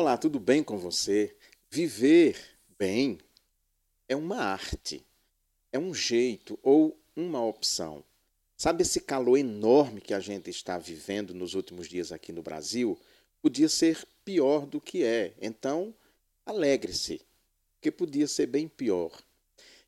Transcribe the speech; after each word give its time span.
Olá, 0.00 0.16
tudo 0.16 0.38
bem 0.38 0.62
com 0.62 0.78
você? 0.78 1.34
Viver 1.68 2.38
bem 2.78 3.18
é 4.08 4.14
uma 4.14 4.36
arte, 4.36 5.04
é 5.72 5.78
um 5.78 5.92
jeito 5.92 6.56
ou 6.62 6.96
uma 7.16 7.44
opção. 7.44 8.04
Sabe 8.56 8.82
esse 8.82 9.00
calor 9.00 9.36
enorme 9.36 10.00
que 10.00 10.14
a 10.14 10.20
gente 10.20 10.50
está 10.50 10.78
vivendo 10.78 11.34
nos 11.34 11.54
últimos 11.54 11.88
dias 11.88 12.12
aqui 12.12 12.30
no 12.30 12.42
Brasil? 12.42 12.96
Podia 13.42 13.68
ser 13.68 14.06
pior 14.24 14.66
do 14.66 14.80
que 14.80 15.02
é. 15.02 15.34
Então, 15.42 15.92
alegre-se, 16.46 17.20
porque 17.74 17.90
podia 17.90 18.28
ser 18.28 18.46
bem 18.46 18.68
pior. 18.68 19.10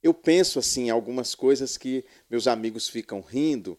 Eu 0.00 0.14
penso 0.14 0.60
assim 0.60 0.88
algumas 0.88 1.34
coisas 1.34 1.76
que 1.76 2.04
meus 2.30 2.46
amigos 2.46 2.88
ficam 2.88 3.20
rindo 3.20 3.76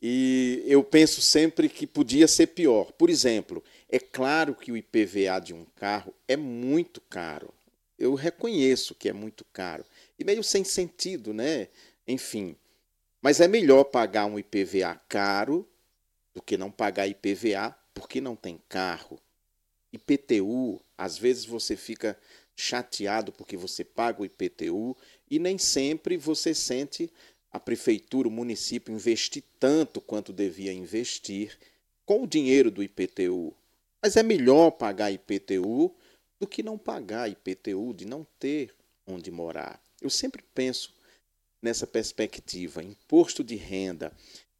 e 0.00 0.62
eu 0.66 0.82
penso 0.84 1.20
sempre 1.20 1.68
que 1.68 1.86
podia 1.86 2.28
ser 2.28 2.48
pior. 2.48 2.92
Por 2.92 3.10
exemplo, 3.10 3.62
é 3.88 3.98
claro 3.98 4.54
que 4.54 4.70
o 4.70 4.76
IPVA 4.76 5.40
de 5.40 5.52
um 5.52 5.64
carro 5.76 6.14
é 6.26 6.36
muito 6.36 7.00
caro. 7.00 7.52
Eu 7.98 8.14
reconheço 8.14 8.94
que 8.94 9.08
é 9.08 9.12
muito 9.12 9.44
caro. 9.52 9.84
E 10.18 10.24
meio 10.24 10.44
sem 10.44 10.62
sentido, 10.62 11.34
né? 11.34 11.68
Enfim. 12.06 12.54
Mas 13.20 13.40
é 13.40 13.48
melhor 13.48 13.84
pagar 13.84 14.26
um 14.26 14.38
IPVA 14.38 15.00
caro 15.08 15.68
do 16.32 16.40
que 16.40 16.56
não 16.56 16.70
pagar 16.70 17.08
IPVA 17.08 17.76
porque 17.92 18.20
não 18.20 18.36
tem 18.36 18.60
carro. 18.68 19.18
IPTU, 19.92 20.80
às 20.96 21.18
vezes 21.18 21.44
você 21.44 21.76
fica 21.76 22.16
chateado 22.54 23.32
porque 23.32 23.56
você 23.56 23.82
paga 23.82 24.22
o 24.22 24.24
IPTU 24.24 24.96
e 25.28 25.38
nem 25.38 25.58
sempre 25.58 26.16
você 26.16 26.54
sente 26.54 27.10
a 27.50 27.58
prefeitura, 27.58 28.28
o 28.28 28.30
município 28.30 28.94
investir 28.94 29.42
tanto 29.58 30.00
quanto 30.00 30.32
devia 30.32 30.72
investir 30.72 31.58
com 32.04 32.22
o 32.22 32.26
dinheiro 32.26 32.70
do 32.70 32.82
IPTU. 32.82 33.54
Mas 34.02 34.16
é 34.16 34.22
melhor 34.22 34.70
pagar 34.72 35.10
IPTU 35.10 35.94
do 36.38 36.46
que 36.46 36.62
não 36.62 36.78
pagar 36.78 37.28
IPTU, 37.28 37.92
de 37.94 38.06
não 38.06 38.26
ter 38.38 38.74
onde 39.06 39.30
morar. 39.30 39.82
Eu 40.00 40.10
sempre 40.10 40.42
penso 40.54 40.94
nessa 41.60 41.86
perspectiva, 41.86 42.82
imposto 42.82 43.42
de 43.42 43.56
renda. 43.56 44.12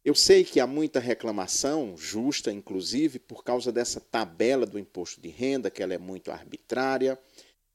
Eu 0.03 0.13
sei 0.15 0.43
que 0.43 0.59
há 0.59 0.67
muita 0.67 0.99
reclamação, 0.99 1.95
justa 1.97 2.51
inclusive, 2.51 3.19
por 3.19 3.43
causa 3.43 3.71
dessa 3.71 3.99
tabela 3.99 4.65
do 4.65 4.79
imposto 4.79 5.21
de 5.21 5.29
renda, 5.29 5.69
que 5.69 5.81
ela 5.81 5.93
é 5.93 5.97
muito 5.97 6.31
arbitrária. 6.31 7.17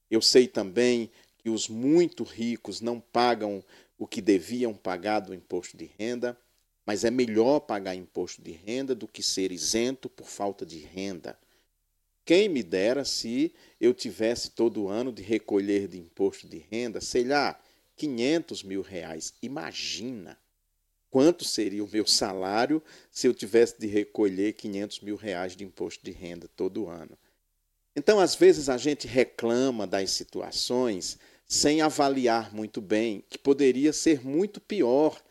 Eu 0.09 0.21
sei 0.21 0.47
também 0.47 1.09
que 1.37 1.49
os 1.49 1.67
muito 1.67 2.23
ricos 2.23 2.81
não 2.81 2.99
pagam 2.99 3.63
o 3.97 4.05
que 4.07 4.21
deviam 4.21 4.73
pagar 4.73 5.19
do 5.19 5.33
imposto 5.33 5.77
de 5.77 5.85
renda, 5.97 6.37
mas 6.85 7.03
é 7.03 7.11
melhor 7.11 7.61
pagar 7.61 7.95
imposto 7.95 8.41
de 8.41 8.51
renda 8.51 8.93
do 8.93 9.07
que 9.07 9.23
ser 9.23 9.51
isento 9.51 10.09
por 10.09 10.27
falta 10.27 10.65
de 10.65 10.79
renda. 10.79 11.37
Quem 12.23 12.49
me 12.49 12.63
dera 12.63 13.05
se 13.05 13.53
eu 13.79 13.93
tivesse 13.93 14.51
todo 14.51 14.87
ano 14.87 15.11
de 15.11 15.21
recolher 15.21 15.87
de 15.87 15.97
imposto 15.99 16.47
de 16.47 16.57
renda, 16.57 16.99
sei 16.99 17.23
lá, 17.23 17.59
500 17.95 18.63
mil 18.63 18.81
reais. 18.81 19.33
Imagina 19.41 20.37
quanto 21.09 21.45
seria 21.45 21.83
o 21.83 21.89
meu 21.89 22.05
salário 22.05 22.83
se 23.11 23.27
eu 23.27 23.33
tivesse 23.33 23.79
de 23.79 23.87
recolher 23.87 24.53
500 24.53 24.99
mil 25.01 25.15
reais 25.15 25.55
de 25.55 25.63
imposto 25.63 26.03
de 26.03 26.11
renda 26.11 26.49
todo 26.55 26.87
ano. 26.87 27.17
Então, 27.95 28.19
às 28.19 28.35
vezes, 28.35 28.67
a 28.67 28.77
gente 28.77 29.07
reclama 29.07 29.87
das 29.87 30.11
situações 30.11 31.17
sem 31.47 31.81
avaliar 31.81 32.53
muito 32.53 32.81
bem, 32.81 33.23
que 33.29 33.37
poderia 33.37 33.93
ser 33.93 34.25
muito 34.25 34.59
pior 34.59 35.21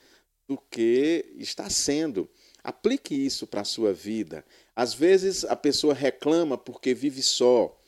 do 0.49 0.59
que 0.71 1.25
está 1.37 1.69
sendo. 1.69 2.29
Aplique 2.63 3.15
isso 3.15 3.47
para 3.47 3.63
a 3.63 3.65
sua 3.65 3.93
vida. 3.93 4.45
Às 4.75 4.95
vezes 4.95 5.45
a 5.45 5.57
pessoa 5.57 5.95
reclama 5.95 6.57
porque 6.57 6.95
vive 6.95 7.23
só, 7.23 7.79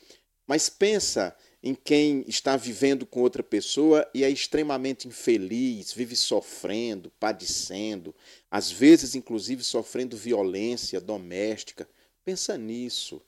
mas 0.47 0.69
pensa 0.69 1.37
em 1.63 1.75
quem 1.75 2.25
está 2.29 2.57
vivendo 2.57 3.05
com 3.05 3.21
outra 3.21 3.43
pessoa 3.43 4.09
e 4.15 4.23
é 4.23 4.31
extremamente 4.31 5.09
infeliz, 5.09 5.93
vive 5.93 6.15
sofrendo, 6.15 7.11
padecendo, 7.19 8.15
às 8.51 8.71
vezes 8.71 9.15
inclusive 9.15 9.65
sofrendo 9.65 10.17
violência 10.17 11.01
doméstica. 11.01 11.89
Pensa 12.25 12.57
nisso 12.57 13.23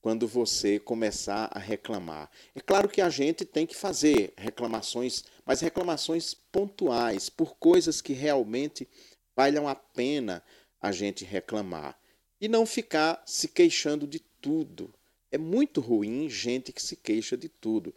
quando 0.00 0.26
você 0.26 0.78
começar 0.78 1.50
a 1.52 1.58
reclamar. 1.58 2.30
É 2.54 2.60
claro 2.60 2.88
que 2.88 3.00
a 3.00 3.10
gente 3.10 3.44
tem 3.44 3.66
que 3.66 3.76
fazer 3.76 4.32
reclamações, 4.36 5.24
mas 5.44 5.60
reclamações 5.60 6.34
pontuais, 6.34 7.28
por 7.28 7.56
coisas 7.56 8.00
que 8.00 8.12
realmente 8.12 8.88
valham 9.36 9.68
a 9.68 9.74
pena 9.74 10.42
a 10.80 10.90
gente 10.92 11.24
reclamar. 11.24 11.98
E 12.40 12.48
não 12.48 12.64
ficar 12.64 13.22
se 13.26 13.48
queixando 13.48 14.06
de 14.06 14.18
tudo. 14.18 14.92
É 15.30 15.36
muito 15.36 15.80
ruim 15.80 16.28
gente 16.28 16.72
que 16.72 16.82
se 16.82 16.96
queixa 16.96 17.36
de 17.36 17.48
tudo. 17.48 17.94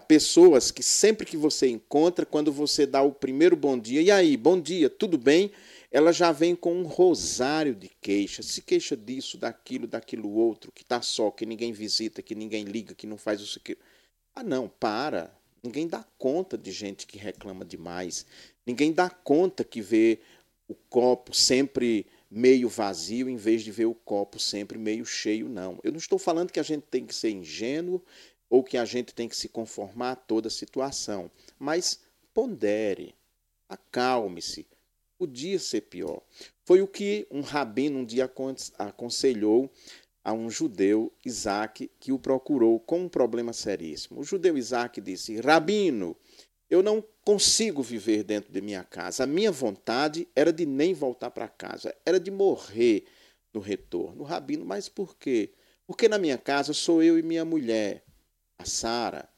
Há 0.00 0.02
pessoas 0.02 0.70
que 0.70 0.82
sempre 0.82 1.26
que 1.26 1.36
você 1.36 1.68
encontra, 1.68 2.24
quando 2.24 2.50
você 2.50 2.86
dá 2.86 3.02
o 3.02 3.12
primeiro 3.12 3.54
bom 3.54 3.78
dia, 3.78 4.00
e 4.00 4.10
aí, 4.10 4.34
bom 4.34 4.58
dia, 4.58 4.88
tudo 4.88 5.18
bem? 5.18 5.50
ela 5.90 6.10
já 6.10 6.32
vem 6.32 6.56
com 6.56 6.72
um 6.72 6.84
rosário 6.84 7.74
de 7.74 7.90
queixas, 8.00 8.46
se 8.46 8.62
queixa 8.62 8.96
disso, 8.96 9.36
daquilo, 9.36 9.86
daquilo 9.86 10.30
outro, 10.30 10.72
que 10.72 10.82
está 10.82 11.02
só, 11.02 11.30
que 11.30 11.44
ninguém 11.44 11.70
visita, 11.72 12.22
que 12.22 12.34
ninguém 12.34 12.64
liga, 12.64 12.94
que 12.94 13.06
não 13.06 13.18
faz 13.18 13.42
isso 13.42 13.58
aqui. 13.58 13.76
Ah, 14.34 14.42
não, 14.42 14.68
para. 14.68 15.34
Ninguém 15.62 15.86
dá 15.86 16.02
conta 16.16 16.56
de 16.56 16.72
gente 16.72 17.06
que 17.06 17.18
reclama 17.18 17.62
demais. 17.62 18.24
Ninguém 18.64 18.92
dá 18.92 19.10
conta 19.10 19.64
que 19.64 19.82
vê 19.82 20.20
o 20.66 20.74
copo 20.88 21.34
sempre 21.34 22.06
meio 22.30 22.70
vazio 22.70 23.28
em 23.28 23.36
vez 23.36 23.62
de 23.62 23.70
ver 23.70 23.86
o 23.86 23.94
copo 23.94 24.38
sempre 24.38 24.78
meio 24.78 25.04
cheio, 25.04 25.46
não. 25.46 25.78
Eu 25.82 25.90
não 25.90 25.98
estou 25.98 26.18
falando 26.18 26.52
que 26.52 26.60
a 26.60 26.62
gente 26.62 26.84
tem 26.88 27.04
que 27.04 27.14
ser 27.14 27.30
ingênuo 27.30 28.00
ou 28.50 28.64
que 28.64 28.76
a 28.76 28.84
gente 28.84 29.14
tem 29.14 29.28
que 29.28 29.36
se 29.36 29.48
conformar 29.48 30.10
a 30.10 30.16
toda 30.16 30.50
situação, 30.50 31.30
mas 31.56 32.00
pondere, 32.34 33.14
acalme-se, 33.68 34.66
podia 35.16 35.58
ser 35.58 35.82
pior. 35.82 36.20
Foi 36.64 36.82
o 36.82 36.88
que 36.88 37.26
um 37.30 37.40
rabino 37.40 38.00
um 38.00 38.04
dia 38.04 38.30
aconselhou 38.76 39.70
a 40.24 40.32
um 40.32 40.50
judeu, 40.50 41.12
Isaac, 41.24 41.90
que 41.98 42.12
o 42.12 42.18
procurou 42.18 42.80
com 42.80 43.02
um 43.02 43.08
problema 43.08 43.52
seríssimo. 43.52 44.20
O 44.20 44.24
judeu 44.24 44.58
Isaac 44.58 45.00
disse: 45.00 45.40
Rabino, 45.40 46.16
eu 46.68 46.82
não 46.82 47.02
consigo 47.24 47.82
viver 47.82 48.22
dentro 48.24 48.52
de 48.52 48.60
minha 48.60 48.84
casa. 48.84 49.24
A 49.24 49.26
minha 49.26 49.52
vontade 49.52 50.28
era 50.34 50.52
de 50.52 50.66
nem 50.66 50.92
voltar 50.92 51.30
para 51.30 51.48
casa, 51.48 51.94
era 52.04 52.18
de 52.18 52.30
morrer 52.30 53.04
no 53.52 53.60
retorno. 53.60 54.24
Rabino, 54.24 54.64
mas 54.64 54.88
por 54.88 55.16
quê? 55.16 55.52
Porque 55.86 56.08
na 56.08 56.18
minha 56.18 56.38
casa 56.38 56.72
sou 56.72 57.02
eu 57.02 57.18
e 57.18 57.22
minha 57.22 57.44
mulher, 57.44 58.04
a 58.60 58.64
Sara. 58.64 59.28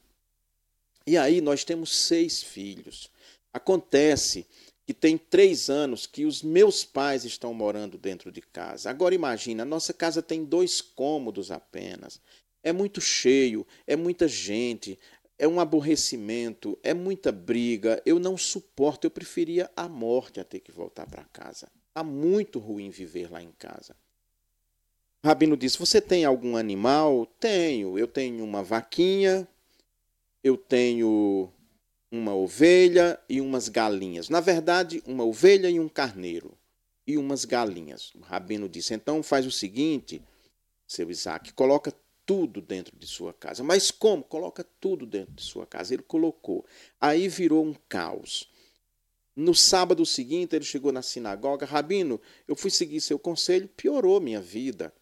E 1.05 1.17
aí 1.17 1.41
nós 1.41 1.63
temos 1.63 1.95
seis 1.95 2.41
filhos. 2.41 3.09
Acontece 3.51 4.45
que 4.85 4.93
tem 4.93 5.17
três 5.17 5.69
anos 5.69 6.05
que 6.05 6.25
os 6.25 6.41
meus 6.41 6.83
pais 6.83 7.23
estão 7.23 7.53
morando 7.53 7.97
dentro 7.97 8.31
de 8.31 8.41
casa. 8.41 8.89
Agora 8.89 9.15
imagina, 9.15 9.63
a 9.63 9.65
nossa 9.65 9.93
casa 9.93 10.21
tem 10.21 10.43
dois 10.43 10.81
cômodos 10.81 11.51
apenas. 11.51 12.19
É 12.61 12.73
muito 12.73 12.99
cheio, 12.99 13.65
é 13.87 13.95
muita 13.95 14.27
gente, 14.27 14.99
é 15.37 15.47
um 15.47 15.59
aborrecimento, 15.59 16.77
é 16.83 16.93
muita 16.93 17.31
briga. 17.31 18.01
Eu 18.05 18.19
não 18.19 18.37
suporto, 18.37 19.05
eu 19.05 19.11
preferia 19.11 19.69
a 19.75 19.87
morte 19.87 20.39
a 20.39 20.43
ter 20.43 20.59
que 20.59 20.71
voltar 20.71 21.05
para 21.05 21.23
casa. 21.25 21.69
Tá 21.93 22.03
muito 22.03 22.59
ruim 22.59 22.89
viver 22.89 23.31
lá 23.31 23.41
em 23.41 23.51
casa. 23.51 23.95
O 25.23 25.27
Rabino 25.27 25.55
disse: 25.55 25.79
Você 25.79 26.01
tem 26.01 26.25
algum 26.25 26.57
animal? 26.57 27.25
Tenho. 27.39 27.97
Eu 27.97 28.07
tenho 28.07 28.43
uma 28.43 28.61
vaquinha, 28.61 29.47
eu 30.43 30.57
tenho 30.57 31.49
uma 32.11 32.35
ovelha 32.35 33.17
e 33.29 33.39
umas 33.39 33.69
galinhas. 33.69 34.27
Na 34.27 34.41
verdade, 34.41 35.01
uma 35.07 35.23
ovelha 35.23 35.69
e 35.69 35.79
um 35.79 35.87
carneiro 35.87 36.57
e 37.07 37.17
umas 37.17 37.45
galinhas. 37.45 38.11
O 38.15 38.19
rabino 38.19 38.67
disse: 38.67 38.93
então 38.93 39.23
faz 39.23 39.45
o 39.45 39.51
seguinte, 39.51 40.21
seu 40.85 41.09
Isaac, 41.09 41.53
coloca 41.53 41.93
tudo 42.25 42.61
dentro 42.61 42.97
de 42.97 43.07
sua 43.07 43.33
casa. 43.33 43.63
Mas 43.63 43.91
como? 43.91 44.25
Coloca 44.25 44.65
tudo 44.81 45.05
dentro 45.05 45.33
de 45.33 45.41
sua 45.41 45.65
casa. 45.65 45.93
Ele 45.93 46.03
colocou. 46.03 46.65
Aí 46.99 47.29
virou 47.29 47.65
um 47.65 47.73
caos. 47.87 48.49
No 49.33 49.55
sábado 49.55 50.05
seguinte, 50.05 50.53
ele 50.53 50.65
chegou 50.65 50.91
na 50.91 51.01
sinagoga: 51.01 51.65
Rabino, 51.65 52.19
eu 52.45 52.57
fui 52.57 52.69
seguir 52.69 52.99
seu 52.99 53.17
conselho, 53.17 53.69
piorou 53.69 54.19
minha 54.19 54.41
vida. 54.41 54.93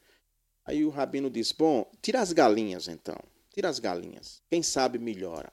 Aí 0.72 0.86
o 0.86 0.90
rabino 0.90 1.30
disse: 1.30 1.54
Bom, 1.54 1.86
tira 2.02 2.22
as 2.22 2.32
galinhas 2.32 2.88
então. 2.88 3.18
Tira 3.54 3.68
as 3.68 3.78
galinhas. 3.78 4.42
Quem 4.50 4.64
sabe 4.64 4.98
melhora. 4.98 5.52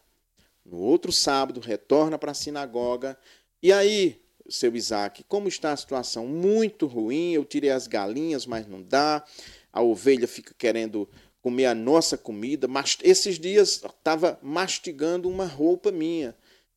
No 0.65 0.79
outro 0.79 1.11
sábado, 1.11 1.59
retorna 1.59 2.17
para 2.17 2.31
a 2.31 2.35
sinagoga. 2.35 3.19
E 3.61 3.73
aí, 3.73 4.23
seu 4.49 4.77
Isaac, 4.77 5.25
como 5.25 5.49
está 5.49 5.73
a 5.73 5.77
situação? 5.77 6.25
Muito 6.25 6.87
ruim. 6.87 7.33
Eu 7.33 7.45
tirei 7.45 7.71
as 7.71 7.89
galinhas, 7.89 8.47
mas 8.47 8.69
não 8.69 8.81
dá. 8.81 9.25
A 9.73 9.83
ovelha 9.83 10.29
fica 10.29 10.55
querendo 10.57 11.09
comer 11.43 11.67
a 11.67 11.75
nossa 11.75 12.17
comida. 12.17 12.69
Mas 12.69 12.97
esses 13.03 13.41
dias 13.41 13.83
estava 13.85 14.39
mastigando 14.41 15.29
uma 15.29 15.47
roupa 15.47 15.91
minha. 15.91 16.33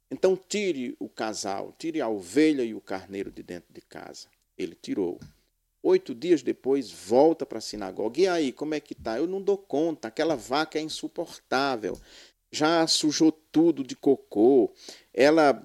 Então 0.10 0.36
tire 0.36 0.96
o 0.98 1.08
casal, 1.08 1.76
tire 1.78 2.02
a 2.02 2.10
ovelha 2.10 2.64
e 2.64 2.74
o 2.74 2.82
carneiro 2.82 3.30
de 3.30 3.44
dentro 3.44 3.72
de 3.72 3.82
casa. 3.82 4.28
Ele 4.58 4.74
tirou. 4.74 5.20
Oito 5.84 6.14
dias 6.14 6.44
depois, 6.44 6.92
volta 6.92 7.46
para 7.46 7.58
a 7.58 7.62
sinagoga. 7.62 8.22
E 8.22 8.28
aí, 8.28 8.52
como 8.52 8.76
é 8.76 8.80
que 8.80 8.94
tá? 8.94 9.18
Eu 9.18 9.26
não 9.26 9.42
dou 9.42 9.58
conta, 9.58 10.08
aquela 10.08 10.36
vaca 10.36 10.78
é 10.78 10.82
insuportável. 10.82 12.00
Já 12.52 12.86
sujou 12.86 13.32
tudo 13.32 13.84
de 13.84 13.96
cocô. 13.96 14.72
Ela 15.14 15.64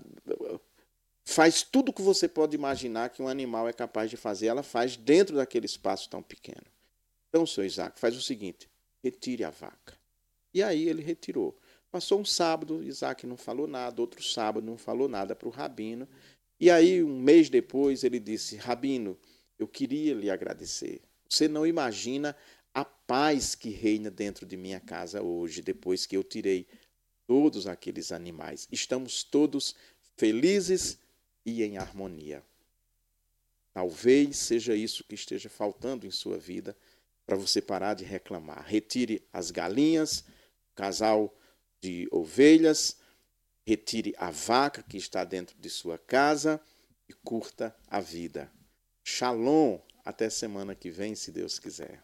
faz 1.25 1.63
tudo 1.63 1.93
que 1.93 2.01
você 2.01 2.27
pode 2.29 2.55
imaginar 2.55 3.11
que 3.11 3.21
um 3.21 3.29
animal 3.29 3.69
é 3.69 3.73
capaz 3.73 4.09
de 4.09 4.17
fazer. 4.17 4.47
Ela 4.47 4.63
faz 4.63 4.97
dentro 4.97 5.37
daquele 5.37 5.67
espaço 5.67 6.09
tão 6.09 6.23
pequeno. 6.23 6.67
Então, 7.29 7.45
senhor 7.45 7.67
Isaac, 7.67 7.99
faz 7.99 8.17
o 8.17 8.23
seguinte: 8.23 8.71
retire 9.03 9.45
a 9.45 9.51
vaca. 9.51 9.95
E 10.55 10.63
aí 10.63 10.89
ele 10.89 11.03
retirou. 11.03 11.55
Passou 11.91 12.21
um 12.21 12.25
sábado, 12.25 12.83
Isaac 12.83 13.27
não 13.27 13.37
falou 13.37 13.67
nada, 13.67 14.01
outro 14.01 14.23
sábado 14.23 14.65
não 14.65 14.79
falou 14.79 15.09
nada 15.09 15.37
para 15.37 15.49
o 15.49 15.51
rabino. 15.51 16.09
E 16.59 16.71
aí, 16.71 17.03
um 17.03 17.21
mês 17.21 17.51
depois, 17.51 18.05
ele 18.05 18.19
disse: 18.19 18.57
Rabino, 18.57 19.19
eu 19.59 19.67
queria 19.67 20.15
lhe 20.15 20.31
agradecer. 20.31 21.03
Você 21.29 21.49
não 21.49 21.67
imagina 21.67 22.37
a 22.75 22.85
paz 22.85 23.55
que 23.55 23.71
reina 23.71 24.11
dentro 24.11 24.45
de 24.45 24.57
minha 24.57 24.81
casa 24.81 25.23
hoje, 25.23 25.63
depois 25.63 26.07
que 26.07 26.17
eu 26.17 26.23
tirei 26.23 26.67
todos 27.27 27.67
aqueles 27.67 28.13
animais. 28.13 28.69
Estamos 28.71 29.25
todos 29.25 29.75
felizes 30.17 30.99
e 31.45 31.63
em 31.63 31.79
harmonia. 31.79 32.43
Talvez 33.73 34.39
seja 34.39 34.75
isso 34.75 35.05
que 35.05 35.15
esteja 35.15 35.49
faltando 35.49 36.07
em 36.07 36.11
sua 36.11 36.39
vida 36.39 36.77
para 37.27 37.37
você 37.37 37.61
parar 37.61 37.95
de 37.95 38.05
reclamar. 38.05 38.65
Retire 38.65 39.27
as 39.33 39.51
galinhas, 39.51 40.25
casal 40.75 41.37
de 41.81 42.09
ovelhas, 42.11 42.97
retire 43.65 44.15
a 44.17 44.31
vaca 44.31 44.83
que 44.83 44.97
está 44.97 45.25
dentro 45.25 45.57
de 45.59 45.69
sua 45.69 45.99
casa 45.99 46.61
e 47.09 47.13
curta 47.13 47.77
a 47.89 48.01
vida. 48.01 48.51
Shalom. 49.09 49.79
Até 50.05 50.29
semana 50.29 50.75
que 50.75 50.91
vem, 50.91 51.15
se 51.15 51.31
Deus 51.31 51.61
quiser. 51.61 52.03